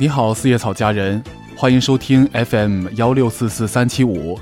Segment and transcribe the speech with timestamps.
[0.00, 1.20] 你好，四叶草家人，
[1.56, 4.38] 欢迎收听 FM 幺六四四三七五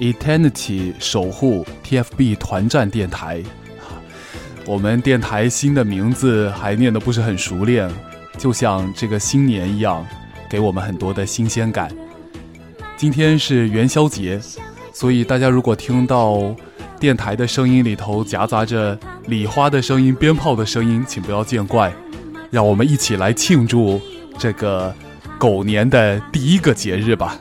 [0.00, 3.40] ，Eternity 守护 TFB 团战电台。
[4.66, 7.88] 我们电台新的名字还念得不是很熟练，
[8.36, 10.04] 就像这个新年一样，
[10.50, 11.88] 给我们很多的新鲜感。
[12.96, 14.40] 今天是元宵节，
[14.92, 16.52] 所以大家如果听到
[16.98, 21.94] 电台的声音里头夹杂着礼花的声音、鞭炮的声音，请不要见怪。
[22.50, 24.00] 让我们一起来庆祝。
[24.38, 24.94] 这个
[25.38, 27.38] 狗年的第一个节日吧。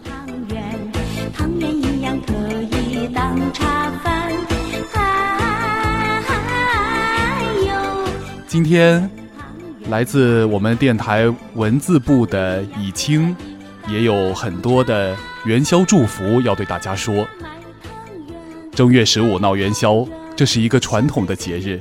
[8.47, 9.09] 今天
[9.89, 13.35] 来自我们电台文字部的以清，
[13.87, 17.27] 也有很多的元宵祝福要对大家说。
[18.71, 21.79] 正月十五闹元宵，这是一个传统的节日，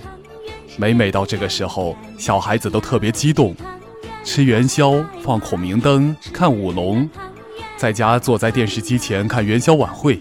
[0.76, 3.54] 每每到这个时候，小孩子都特别激动。
[4.24, 7.08] 吃元宵，放孔明灯，看舞龙，
[7.76, 10.18] 在家坐在电视机前看元宵晚会。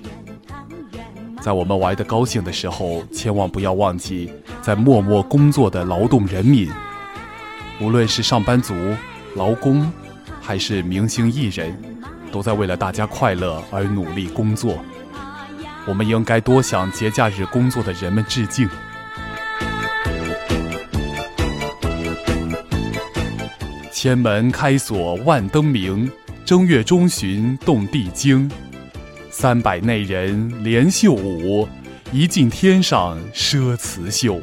[1.41, 4.29] 在我们玩的高兴的时候，千万不要忘记
[4.61, 6.69] 在默默工作的劳动人民。
[7.81, 8.75] 无论是上班族、
[9.35, 9.89] 劳工，
[10.41, 11.75] 还是明星艺人，
[12.29, 14.77] 都在为了大家快乐而努力工作。
[15.87, 18.69] 我们应该多向节假日工作的人们致敬。
[24.03, 26.11] 千门开锁万灯明，
[26.43, 28.51] 正月中旬动地经。
[29.29, 31.65] 三百内人连袖舞，
[32.11, 34.41] 一进天上奢辞绣。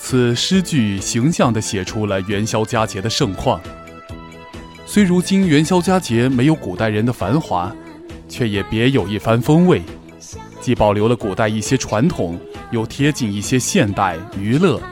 [0.00, 3.60] 此诗句形象地写出了元宵佳节的盛况。
[4.84, 7.72] 虽如今元宵佳节没有古代人的繁华，
[8.28, 9.80] 却也别有一番风味，
[10.60, 12.36] 既保留了古代一些传统，
[12.72, 14.82] 又贴近一些现代娱乐，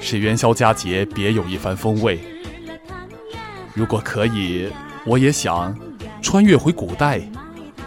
[0.00, 2.18] 使元宵佳节别有一番风味。
[3.76, 4.72] 如果可以，
[5.04, 5.76] 我也想
[6.22, 7.20] 穿越回古代，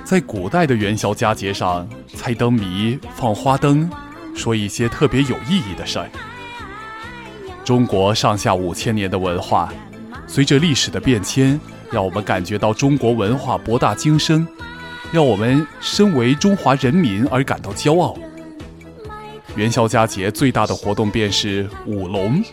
[0.03, 3.89] 在古代的元宵佳节上猜灯谜、放花灯，
[4.35, 6.07] 说一些特别有意义的事儿。
[7.65, 9.73] 中国上下五千年的文化，
[10.27, 11.59] 随着历史的变迁，
[11.91, 14.47] 让我们感觉到中国文化博大精深，
[15.11, 18.15] 让我们身为中华人民而感到骄傲。
[19.55, 22.43] 元宵佳节最大的活动便是舞龙。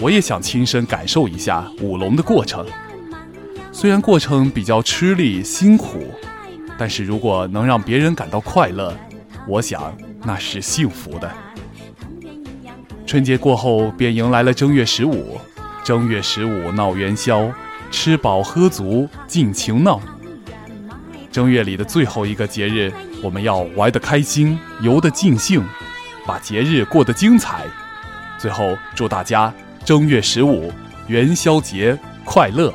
[0.00, 2.66] 我也想亲身感受一下舞龙的过程，
[3.72, 6.04] 虽然过程比较吃力辛苦，
[6.76, 8.96] 但是如果能让别人感到快乐，
[9.46, 11.30] 我想那是幸福的。
[13.06, 15.38] 春节过后便迎来了正月十五，
[15.84, 17.50] 正月十五闹元宵，
[17.90, 20.00] 吃饱喝足尽情闹。
[21.30, 25.64] 正月里的最后一个节日，我们要玩得开心，游得尽兴，
[26.26, 27.64] 把节日过得精彩。
[28.38, 29.52] 最后祝大家。
[29.84, 30.72] 正月十五，
[31.08, 32.72] 元宵节快乐！